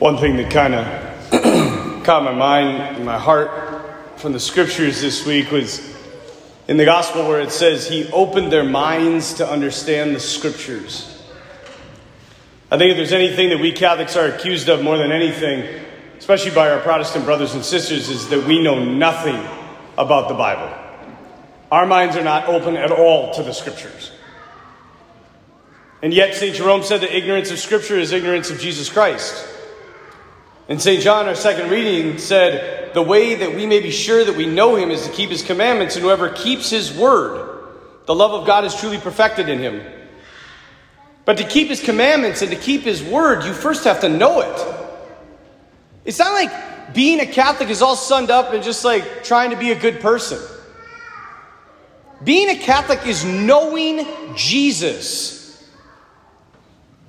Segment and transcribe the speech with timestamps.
[0.00, 5.26] One thing that kind of caught my mind and my heart from the scriptures this
[5.26, 5.94] week was
[6.68, 11.22] in the gospel where it says he opened their minds to understand the scriptures.
[12.70, 15.84] I think if there's anything that we Catholics are accused of more than anything,
[16.16, 19.46] especially by our Protestant brothers and sisters, is that we know nothing
[19.98, 20.74] about the Bible.
[21.70, 24.12] Our minds are not open at all to the scriptures.
[26.00, 26.56] And yet, St.
[26.56, 29.48] Jerome said that ignorance of scripture is ignorance of Jesus Christ.
[30.70, 31.02] And St.
[31.02, 34.76] John, our second reading, said, The way that we may be sure that we know
[34.76, 37.66] him is to keep his commandments, and whoever keeps his word,
[38.06, 39.82] the love of God is truly perfected in him.
[41.24, 44.42] But to keep his commandments and to keep his word, you first have to know
[44.42, 44.76] it.
[46.04, 49.56] It's not like being a Catholic is all sunned up and just like trying to
[49.56, 50.38] be a good person.
[52.22, 55.68] Being a Catholic is knowing Jesus.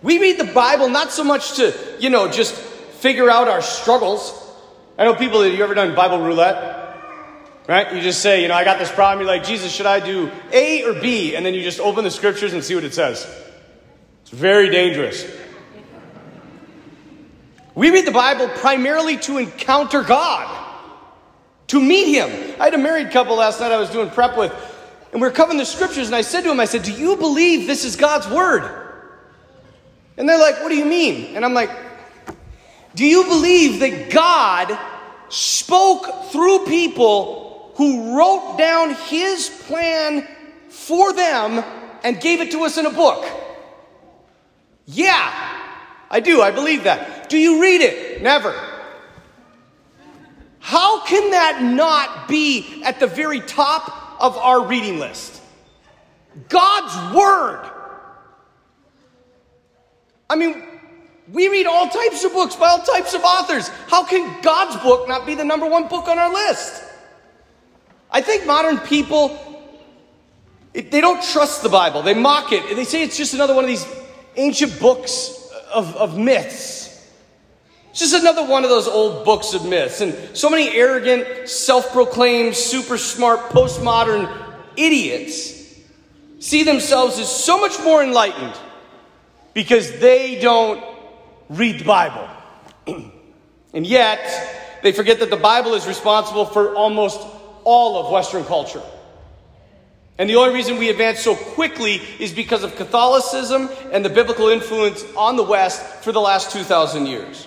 [0.00, 2.54] We read the Bible not so much to, you know, just
[2.98, 4.34] figure out our struggles.
[4.98, 6.76] I know people that you ever done Bible roulette?
[7.68, 7.94] Right?
[7.94, 9.26] You just say, you know, I got this problem.
[9.26, 11.36] You're like, Jesus, should I do A or B?
[11.36, 13.26] And then you just open the scriptures and see what it says.
[14.22, 15.30] It's very dangerous.
[17.74, 20.66] We read the Bible primarily to encounter God,
[21.68, 22.56] to meet Him.
[22.58, 24.52] I had a married couple last night I was doing prep with,
[25.12, 27.16] and we were covering the scriptures, and I said to him, I said, Do you
[27.16, 28.64] believe this is God's Word?
[30.16, 31.36] And they're like, What do you mean?
[31.36, 31.70] And I'm like,
[32.94, 34.78] Do you believe that God
[35.28, 40.26] spoke through people who wrote down His plan
[40.68, 41.64] for them
[42.02, 43.24] and gave it to us in a book?
[44.86, 45.32] Yeah,
[46.10, 46.40] I do.
[46.40, 47.28] I believe that.
[47.28, 48.22] Do you read it?
[48.22, 48.54] Never.
[50.58, 55.40] How can that not be at the very top of our reading list?
[56.48, 57.70] God's Word.
[60.30, 60.62] I mean,
[61.32, 63.68] we read all types of books by all types of authors.
[63.88, 66.82] How can God's book not be the number one book on our list?
[68.10, 69.38] I think modern people,
[70.72, 72.02] they don't trust the Bible.
[72.02, 72.74] They mock it.
[72.74, 73.86] They say it's just another one of these
[74.36, 76.78] ancient books of, of myths.
[77.90, 80.00] It's just another one of those old books of myths.
[80.00, 84.32] And so many arrogant, self proclaimed, super smart, postmodern
[84.76, 85.58] idiots
[86.38, 88.54] see themselves as so much more enlightened
[89.52, 90.82] because they don't
[91.48, 92.28] read the Bible.
[93.74, 97.20] and yet, they forget that the Bible is responsible for almost
[97.64, 98.82] all of Western culture.
[100.18, 104.48] And the only reason we advance so quickly is because of Catholicism and the biblical
[104.48, 107.46] influence on the West for the last 2,000 years.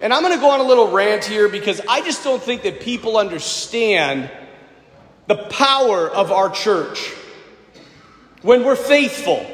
[0.00, 2.64] And I'm going to go on a little rant here because I just don't think
[2.64, 4.30] that people understand
[5.26, 7.12] the power of our church
[8.42, 9.46] when we're faithful.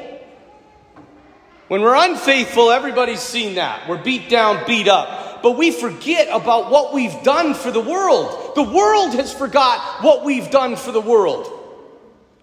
[1.69, 3.87] When we're unfaithful, everybody's seen that.
[3.87, 5.43] We're beat down, beat up.
[5.43, 8.55] But we forget about what we've done for the world.
[8.55, 11.47] The world has forgot what we've done for the world.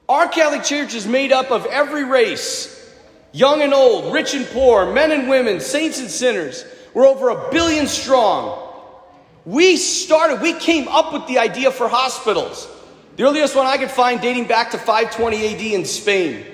[0.09, 2.73] Our Catholic Church is made up of every race
[3.33, 6.65] young and old, rich and poor, men and women, saints and sinners.
[6.95, 8.63] We're over a billion strong.
[9.45, 12.67] We started, we came up with the idea for hospitals.
[13.17, 16.47] The earliest one I could find dating back to 520 AD in Spain.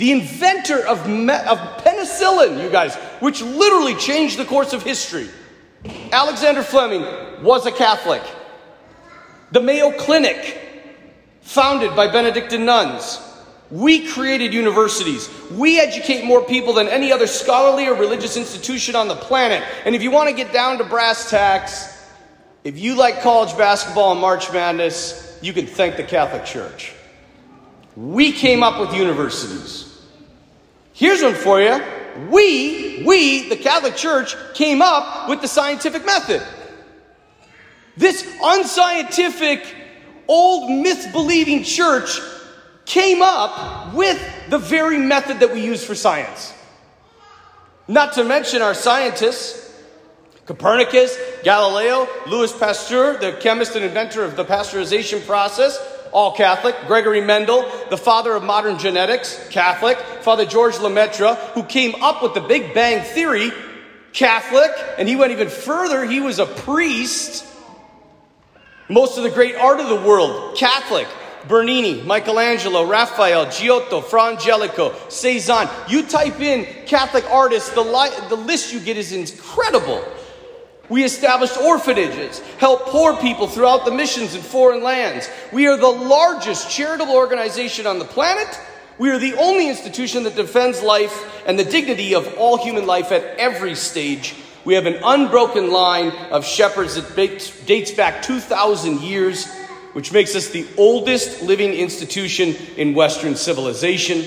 [0.00, 5.28] The inventor of, me- of penicillin, you guys, which literally changed the course of history.
[6.10, 7.02] Alexander Fleming
[7.44, 8.22] was a Catholic.
[9.52, 10.58] The Mayo Clinic
[11.42, 13.20] founded by Benedictine nuns.
[13.70, 15.28] We created universities.
[15.50, 19.62] We educate more people than any other scholarly or religious institution on the planet.
[19.84, 22.08] And if you want to get down to brass tacks,
[22.64, 26.94] if you like college basketball and March Madness, you can thank the Catholic Church.
[27.96, 29.88] We came up with universities.
[30.92, 31.82] Here's one for you.
[32.28, 36.42] We, we, the Catholic Church, came up with the scientific method.
[37.96, 39.76] This unscientific
[40.28, 42.20] old myth believing church
[42.84, 46.54] came up with the very method that we use for science.
[47.88, 49.60] Not to mention our scientists
[50.50, 55.78] Copernicus, Galileo, Louis Pasteur, the chemist and inventor of the pasteurization process,
[56.12, 56.74] all Catholic.
[56.86, 59.98] Gregory Mendel, the father of modern genetics, Catholic.
[60.22, 63.50] Father George Lemaitre, who came up with the Big Bang Theory,
[64.12, 64.70] Catholic.
[64.98, 67.46] And he went even further, he was a priest.
[68.88, 71.08] Most of the great art of the world, Catholic.
[71.48, 75.70] Bernini, Michelangelo, Raphael, Giotto, Fra Angelico, Cezanne.
[75.88, 80.04] You type in Catholic artists, the, li- the list you get is incredible.
[80.90, 85.30] We established orphanages, helped poor people throughout the missions in foreign lands.
[85.52, 88.48] We are the largest charitable organization on the planet.
[88.98, 93.12] We are the only institution that defends life and the dignity of all human life
[93.12, 94.34] at every stage
[94.64, 97.16] We have an unbroken line of shepherds that
[97.66, 99.48] dates back 2,000 years,
[99.94, 104.24] which makes us the oldest living institution in Western civilization.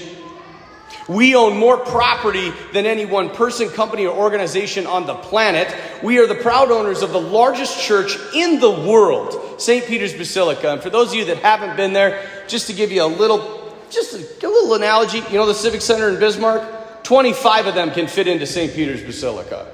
[1.08, 5.74] We own more property than any one person, company, or organization on the planet.
[6.02, 9.86] We are the proud owners of the largest church in the world, St.
[9.86, 10.72] Peter's Basilica.
[10.72, 13.76] And for those of you that haven't been there, just to give you a little,
[13.90, 17.04] just a, a little analogy, you know the Civic Center in Bismarck?
[17.04, 18.74] 25 of them can fit into St.
[18.74, 19.68] Peter's Basilica.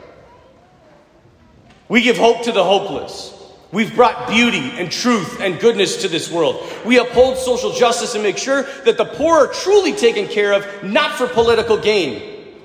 [1.87, 3.38] We give hope to the hopeless.
[3.71, 6.68] We've brought beauty and truth and goodness to this world.
[6.86, 10.83] We uphold social justice and make sure that the poor are truly taken care of,
[10.83, 12.56] not for political gain.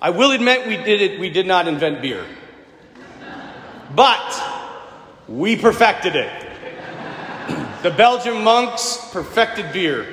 [0.00, 2.24] I will admit we did it, we did not invent beer.
[3.94, 4.40] But
[5.26, 6.30] we perfected it.
[7.82, 10.06] the Belgian monks perfected beer.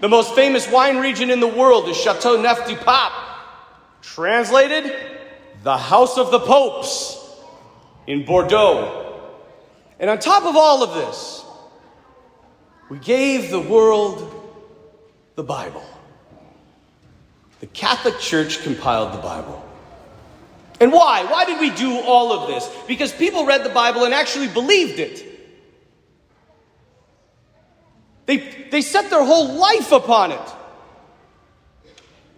[0.00, 3.12] The most famous wine region in the world is Chateau Neuf du Pape.
[4.00, 4.96] Translated,
[5.62, 7.21] the house of the popes
[8.06, 8.98] in Bordeaux.
[9.98, 11.44] And on top of all of this,
[12.88, 14.28] we gave the world
[15.36, 15.84] the Bible.
[17.60, 19.64] The Catholic Church compiled the Bible.
[20.80, 21.24] And why?
[21.24, 22.68] Why did we do all of this?
[22.88, 25.24] Because people read the Bible and actually believed it.
[28.26, 28.38] They,
[28.70, 30.54] they set their whole life upon it.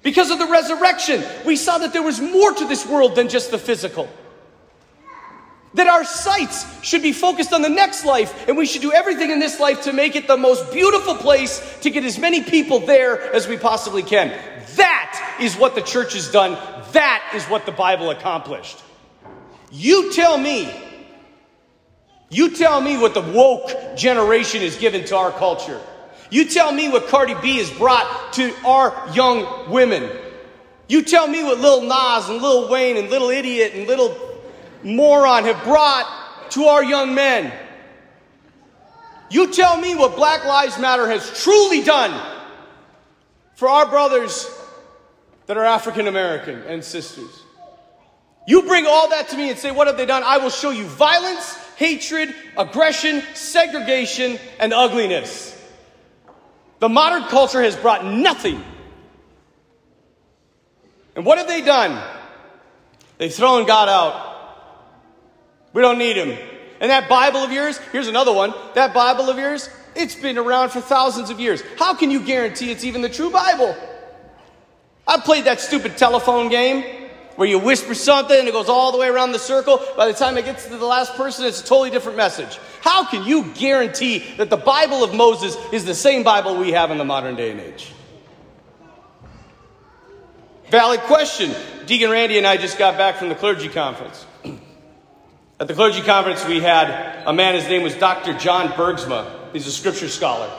[0.02, 3.50] Because of the resurrection, we saw that there was more to this world than just
[3.50, 4.10] the physical.
[5.74, 9.30] That our sights should be focused on the next life, and we should do everything
[9.30, 12.78] in this life to make it the most beautiful place to get as many people
[12.78, 14.28] there as we possibly can.
[14.76, 16.52] That is what the church has done.
[16.92, 18.82] That is what the Bible accomplished.
[19.72, 20.72] You tell me,
[22.30, 25.80] you tell me what the woke generation is given to our culture.
[26.30, 30.08] You tell me what Cardi B has brought to our young women.
[30.88, 34.33] You tell me what Lil Nas and Lil Wayne and Little Idiot and Little
[34.84, 37.52] moron have brought to our young men.
[39.30, 42.12] You tell me what Black Lives Matter has truly done
[43.54, 44.48] for our brothers
[45.46, 47.42] that are African American and sisters.
[48.46, 50.22] You bring all that to me and say, What have they done?
[50.22, 55.50] I will show you violence, hatred, aggression, segregation, and ugliness.
[56.80, 58.62] The modern culture has brought nothing.
[61.16, 62.02] And what have they done?
[63.18, 64.23] They've thrown God out.
[65.74, 66.38] We don't need him.
[66.80, 68.54] And that Bible of yours, here's another one.
[68.74, 71.62] That Bible of yours, it's been around for thousands of years.
[71.78, 73.76] How can you guarantee it's even the true Bible?
[75.06, 78.98] I played that stupid telephone game where you whisper something and it goes all the
[78.98, 79.80] way around the circle.
[79.96, 82.58] By the time it gets to the last person, it's a totally different message.
[82.80, 86.90] How can you guarantee that the Bible of Moses is the same Bible we have
[86.90, 87.92] in the modern day and age?
[90.70, 91.50] Valid question.
[91.86, 94.26] Deacon Randy and I just got back from the clergy conference.
[95.60, 98.36] At the clergy conference, we had a man, his name was Dr.
[98.36, 99.52] John Bergsma.
[99.52, 100.50] He's a scripture scholar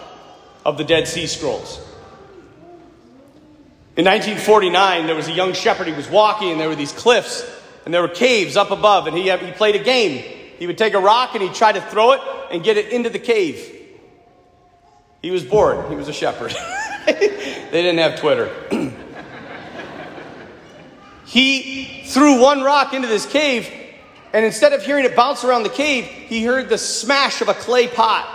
[0.65, 1.79] of the Dead Sea Scrolls.
[3.97, 5.87] In 1949, there was a young shepherd.
[5.87, 7.45] He was walking, and there were these cliffs,
[7.83, 10.23] and there were caves up above, and he, he played a game.
[10.59, 13.09] He would take a rock and he'd try to throw it and get it into
[13.09, 13.73] the cave.
[15.21, 15.89] He was bored.
[15.89, 16.55] He was a shepherd.
[17.05, 18.49] they didn't have Twitter.
[21.25, 23.69] he threw one rock into this cave
[24.35, 27.53] and instead of hearing it bounce around the cave, he heard the smash of a
[27.53, 28.27] clay pot.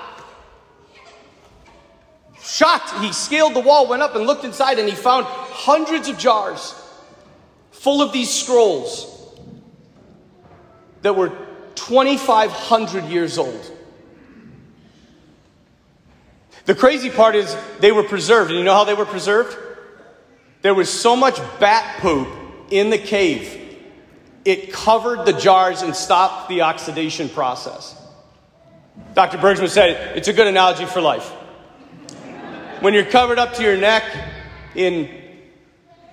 [2.43, 6.17] Shocked, he scaled the wall, went up and looked inside, and he found hundreds of
[6.17, 6.75] jars
[7.71, 9.31] full of these scrolls
[11.03, 11.37] that were
[11.75, 13.71] 2,500 years old.
[16.65, 18.49] The crazy part is they were preserved.
[18.49, 19.55] And you know how they were preserved?
[20.63, 22.27] There was so much bat poop
[22.71, 23.60] in the cave
[24.45, 27.97] it covered the jars and stopped the oxidation process.
[29.15, 29.39] Dr.
[29.39, 31.29] Bergsma said it's a good analogy for life.
[32.81, 34.05] When you're covered up to your neck
[34.75, 35.11] in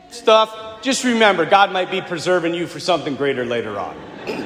[0.09, 3.95] stuff, just remember God might be preserving you for something greater later on.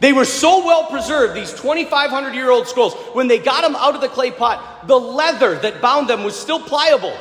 [0.00, 3.94] they were so well preserved, these 2,500 year old scrolls, when they got them out
[3.94, 7.16] of the clay pot, the leather that bound them was still pliable.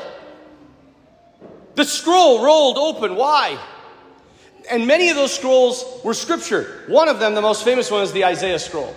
[1.76, 3.16] The scroll rolled open.
[3.16, 3.60] Why?
[4.70, 6.84] And many of those scrolls were scripture.
[6.88, 8.96] One of them, the most famous one, is the Isaiah scroll.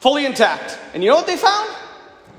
[0.00, 0.78] Fully intact.
[0.94, 1.68] And you know what they found?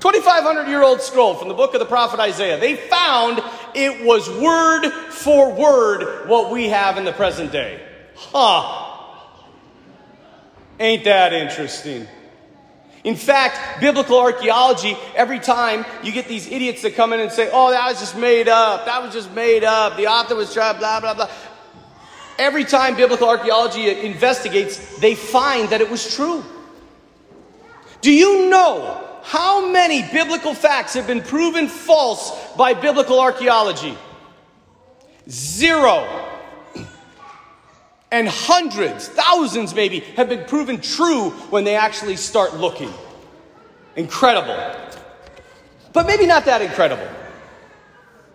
[0.00, 2.58] 2,500 year old scroll from the book of the prophet Isaiah.
[2.58, 3.42] They found
[3.74, 7.86] it was word for word what we have in the present day.
[8.16, 8.96] Huh.
[10.78, 12.06] Ain't that interesting?
[13.04, 17.48] In fact, biblical archaeology, every time you get these idiots that come in and say,
[17.50, 20.78] oh, that was just made up, that was just made up, the author was trying,
[20.78, 21.30] blah, blah, blah.
[22.40, 26.42] Every time biblical archaeology investigates, they find that it was true.
[28.00, 33.96] Do you know how many biblical facts have been proven false by biblical archaeology?
[35.28, 36.26] Zero.
[38.10, 42.92] And hundreds, thousands maybe, have been proven true when they actually start looking.
[43.96, 44.58] Incredible.
[45.92, 47.06] But maybe not that incredible.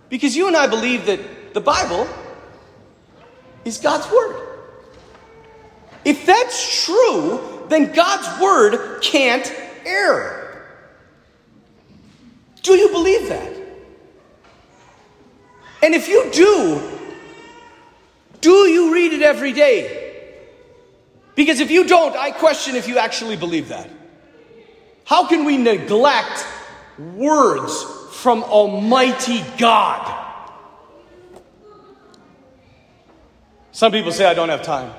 [0.10, 2.08] Because you and I believe that the Bible
[3.66, 4.42] is God's Word.
[6.06, 9.52] If that's true, then God's Word can't
[9.86, 10.68] err.
[12.62, 13.54] Do you believe that?
[15.84, 16.82] And if you do,
[18.42, 20.04] do you read it every day?
[21.36, 23.90] Because if you don't, I question if you actually believe that.
[25.04, 26.46] How can we neglect
[26.98, 30.25] words from Almighty God?
[33.76, 34.90] Some people say I don't have time.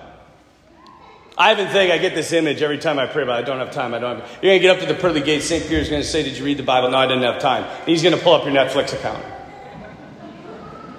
[1.38, 3.44] I even think I get this image every time I pray about it.
[3.44, 3.94] I don't have time.
[3.94, 4.30] I don't have.
[4.42, 5.42] You're going to get up to the pearly gate.
[5.42, 5.62] St.
[5.66, 6.90] Peter's going to say, Did you read the Bible?
[6.90, 7.64] No, I didn't have time.
[7.64, 9.24] And he's going to pull up your Netflix account.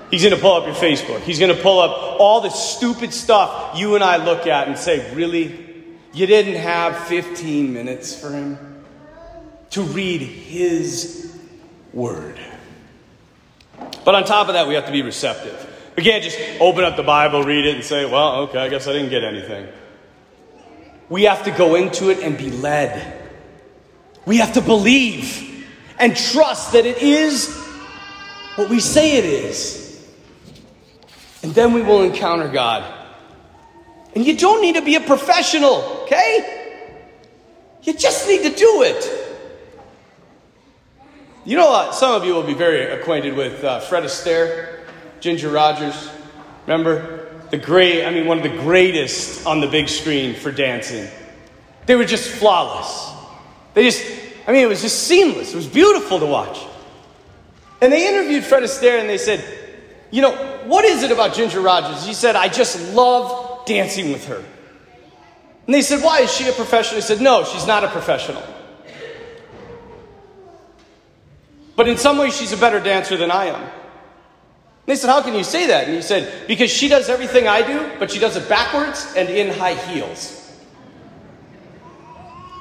[0.09, 1.19] He's going to pull up your Facebook.
[1.19, 4.75] He's going to pull up all the stupid stuff you and I look at and
[4.75, 5.63] say, Really?
[6.13, 8.57] You didn't have 15 minutes for him
[9.69, 11.39] to read his
[11.93, 12.39] word.
[14.03, 15.66] But on top of that, we have to be receptive.
[15.97, 18.87] We can't just open up the Bible, read it, and say, well, okay, I guess
[18.87, 19.67] I didn't get anything.
[21.09, 23.19] We have to go into it and be led.
[24.23, 27.57] We have to believe and trust that it is
[28.57, 30.07] what we say it is.
[31.41, 32.93] And then we will encounter God.
[34.13, 36.75] And you don't need to be a professional, okay?
[37.81, 39.39] You just need to do it.
[41.43, 44.76] You know, uh, some of you will be very acquainted with uh, Fred Astaire.
[45.19, 46.09] Ginger Rogers.
[46.65, 47.25] Remember?
[47.49, 51.07] The great, I mean, one of the greatest on the big screen for dancing.
[51.85, 53.13] They were just flawless.
[53.73, 54.03] They just,
[54.45, 55.53] I mean, it was just seamless.
[55.53, 56.59] It was beautiful to watch.
[57.81, 59.43] And they interviewed Fred Astaire and they said,
[60.11, 60.33] You know,
[60.65, 62.05] what is it about Ginger Rogers?
[62.05, 64.43] He said, I just love dancing with her.
[65.65, 66.21] And they said, Why?
[66.21, 66.95] Is she a professional?
[66.95, 68.43] He said, No, she's not a professional.
[71.75, 73.69] But in some ways, she's a better dancer than I am.
[74.87, 75.85] They said, How can you say that?
[75.85, 79.29] And he said, Because she does everything I do, but she does it backwards and
[79.29, 80.33] in high heels.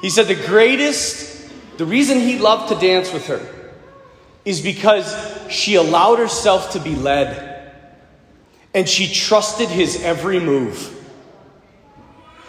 [0.03, 3.41] He said, The greatest, the reason he loved to dance with her
[4.45, 5.17] is because
[5.49, 7.73] she allowed herself to be led
[8.75, 10.93] and she trusted his every move.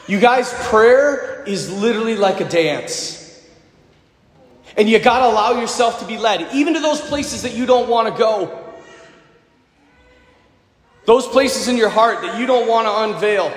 [0.08, 3.16] You guys, prayer is literally like a dance.
[4.76, 7.66] And you got to allow yourself to be led, even to those places that you
[7.66, 8.67] don't want to go.
[11.08, 13.54] Those places in your heart that you don't want to unveil.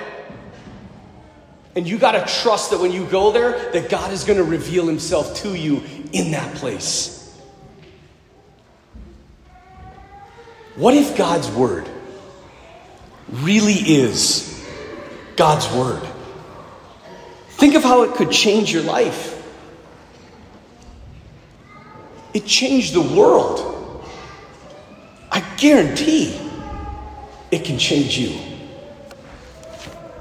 [1.75, 4.43] And you got to trust that when you go there, that God is going to
[4.45, 7.37] reveal himself to you in that place.
[10.75, 11.89] What if God's word
[13.29, 14.65] really is
[15.35, 16.07] God's word?
[17.49, 19.37] Think of how it could change your life.
[22.33, 24.07] It changed the world.
[25.29, 26.50] I guarantee
[27.51, 28.50] it can change you.